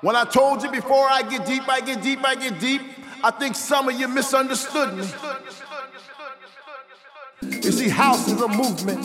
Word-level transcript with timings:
When 0.00 0.14
I 0.14 0.24
told 0.24 0.62
you 0.62 0.70
before 0.70 1.08
I 1.08 1.22
get 1.22 1.44
deep, 1.44 1.68
I 1.68 1.80
get 1.80 2.02
deep, 2.02 2.24
I 2.24 2.36
get 2.36 2.60
deep, 2.60 2.82
I 3.24 3.32
think 3.32 3.56
some 3.56 3.88
of 3.88 3.98
you 3.98 4.06
misunderstood 4.06 4.94
me. 4.94 5.04
You 7.42 7.72
see, 7.72 7.88
house 7.88 8.28
is 8.28 8.40
a 8.40 8.46
movement. 8.46 9.04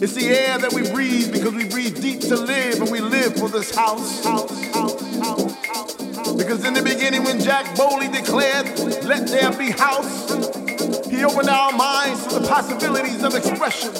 It's 0.00 0.14
the 0.14 0.28
air 0.28 0.58
that 0.58 0.72
we 0.72 0.88
breathe 0.92 1.32
because 1.32 1.52
we 1.52 1.68
breathe 1.68 2.00
deep 2.00 2.20
to 2.20 2.36
live 2.36 2.80
and 2.80 2.90
we 2.92 3.00
live 3.00 3.34
for 3.36 3.48
this 3.48 3.74
house. 3.74 4.24
house, 4.24 4.66
house, 4.72 5.26
house 5.26 6.32
because 6.36 6.64
in 6.64 6.74
the 6.74 6.82
beginning, 6.82 7.24
when 7.24 7.40
Jack 7.40 7.76
Bowley 7.76 8.06
declared, 8.06 8.66
Let 9.04 9.26
there 9.26 9.52
be 9.52 9.70
house, 9.70 10.30
he 11.08 11.24
opened 11.24 11.48
our 11.48 11.72
minds 11.72 12.24
to 12.28 12.38
the 12.38 12.46
possibilities 12.46 13.24
of 13.24 13.34
expression. 13.34 13.90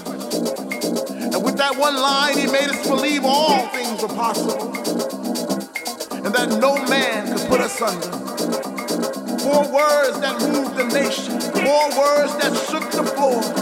And 1.35 1.45
with 1.45 1.57
that 1.57 1.77
one 1.77 1.97
line, 1.97 2.39
he 2.39 2.47
made 2.47 2.71
us 2.71 2.87
believe 2.87 3.25
all 3.25 3.67
things 3.69 4.01
were 4.01 4.09
possible 4.09 4.82
and 6.25 6.35
that 6.35 6.49
no 6.61 6.77
man 6.87 7.27
could 7.37 7.49
put 7.49 7.61
us 7.61 7.81
under. 7.83 8.11
Four 9.43 9.63
words 9.73 10.21
that 10.21 10.41
moved 10.41 10.77
the 10.77 10.85
nation, 10.85 11.41
four 11.41 11.85
words 11.99 12.33
that 12.39 12.53
shook 12.71 12.91
the 12.93 13.05
floor. 13.05 13.62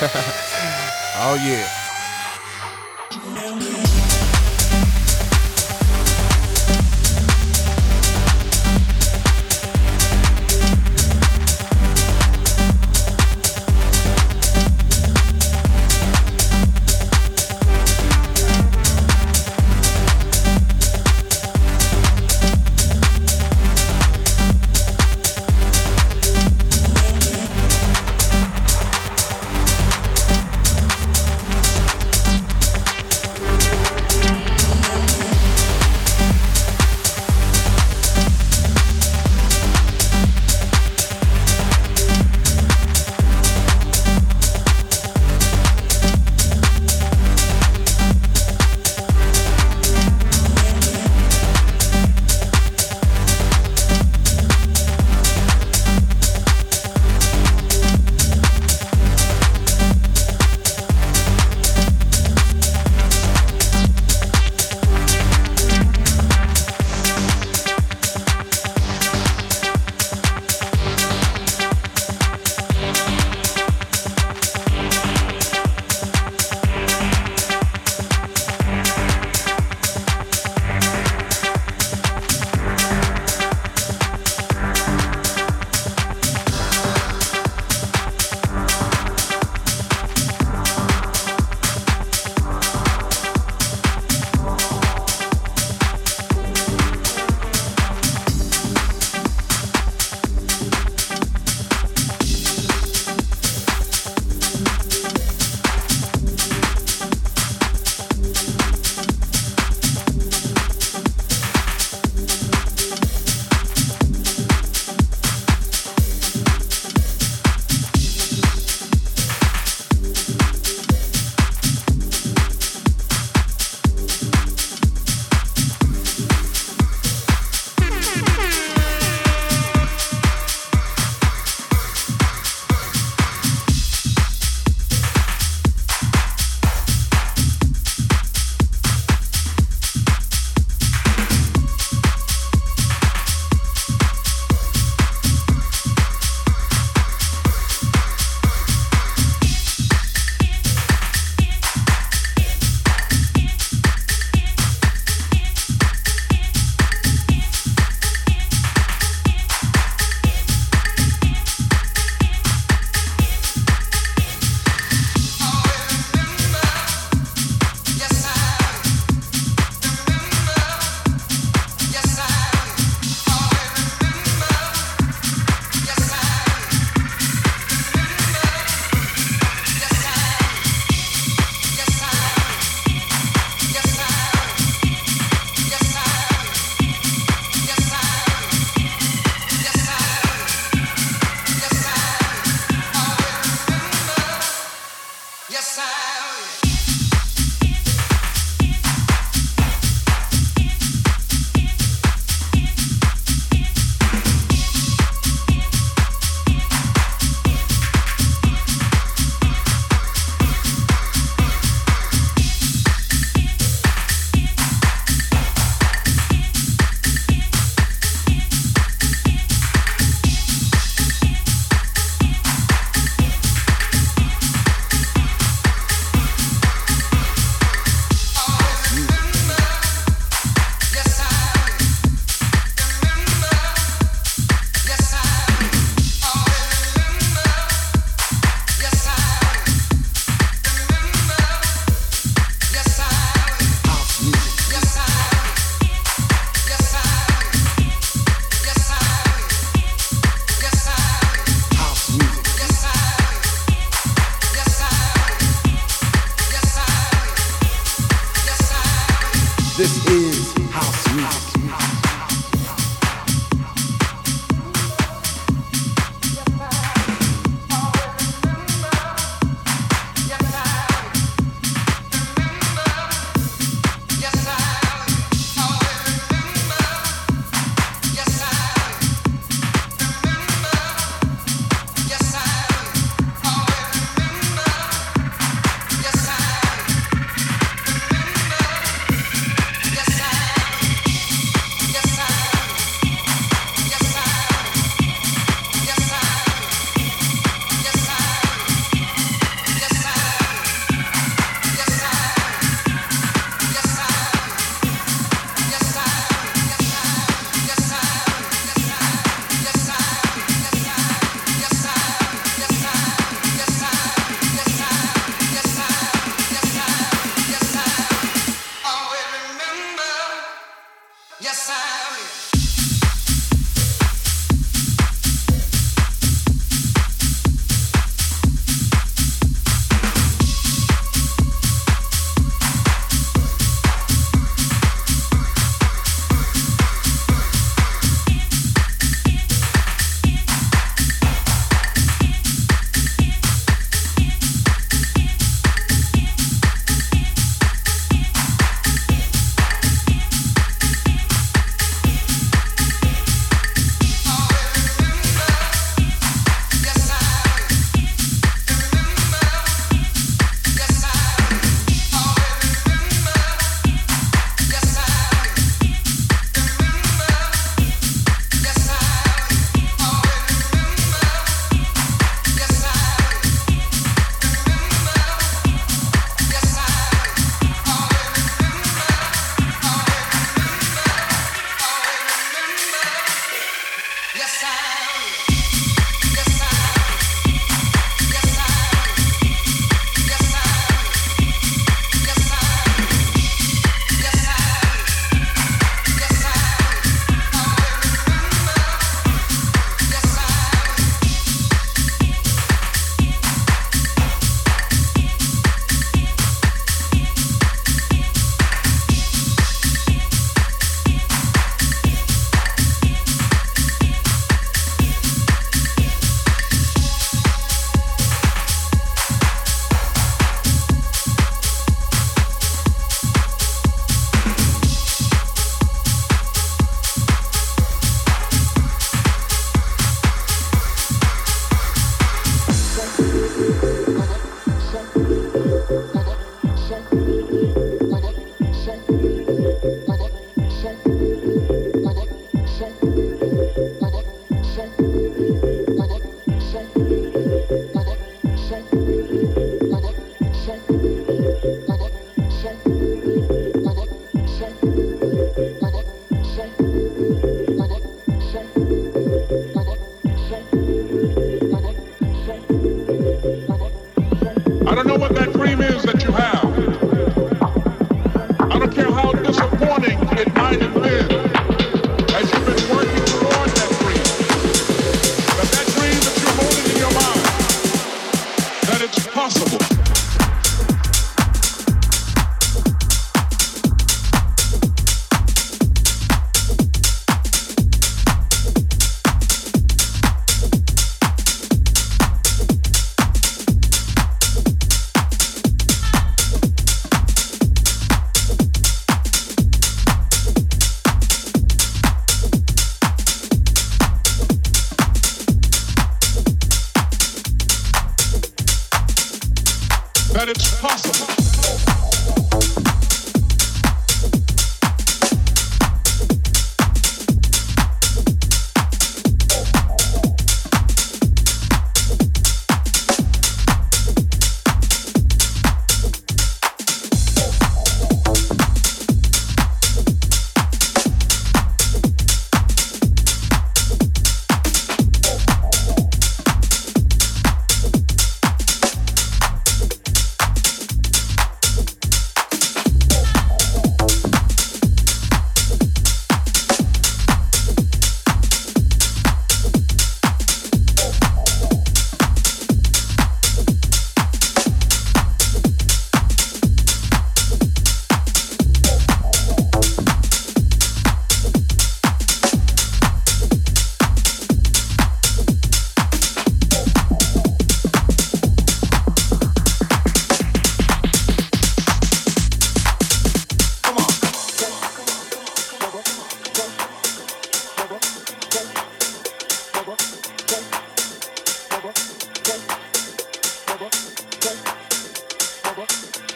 oh 1.20 1.34
yeah. 1.34 1.79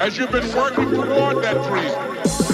as 0.00 0.18
you've 0.18 0.30
been 0.30 0.54
working 0.54 0.90
toward 0.90 1.42
that 1.42 1.56
dream. 1.64 2.49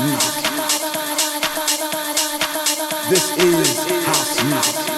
Music. 0.00 0.44
This 3.08 3.30
is 3.38 4.04
house 4.06 4.44
music. 4.44 4.97